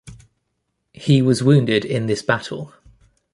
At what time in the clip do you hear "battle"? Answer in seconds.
2.23-2.73